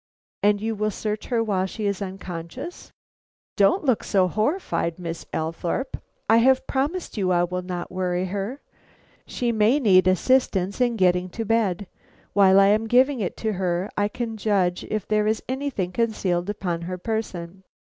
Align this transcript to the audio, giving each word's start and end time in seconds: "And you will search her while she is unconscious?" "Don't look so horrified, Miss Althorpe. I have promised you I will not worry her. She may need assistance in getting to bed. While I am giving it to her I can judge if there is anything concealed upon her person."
"And 0.41 0.59
you 0.59 0.73
will 0.73 0.89
search 0.89 1.27
her 1.27 1.43
while 1.43 1.67
she 1.67 1.85
is 1.85 2.01
unconscious?" 2.01 2.91
"Don't 3.55 3.85
look 3.85 4.03
so 4.03 4.27
horrified, 4.27 4.97
Miss 4.97 5.27
Althorpe. 5.31 5.95
I 6.27 6.37
have 6.37 6.65
promised 6.65 7.17
you 7.17 7.29
I 7.31 7.43
will 7.43 7.61
not 7.61 7.91
worry 7.91 8.25
her. 8.25 8.63
She 9.27 9.51
may 9.51 9.79
need 9.79 10.07
assistance 10.07 10.81
in 10.81 10.95
getting 10.95 11.29
to 11.29 11.45
bed. 11.45 11.85
While 12.33 12.59
I 12.59 12.69
am 12.69 12.87
giving 12.87 13.19
it 13.19 13.37
to 13.45 13.53
her 13.53 13.91
I 13.95 14.07
can 14.07 14.37
judge 14.37 14.83
if 14.85 15.07
there 15.07 15.27
is 15.27 15.43
anything 15.47 15.91
concealed 15.91 16.49
upon 16.49 16.81
her 16.81 16.97
person." 16.97 17.61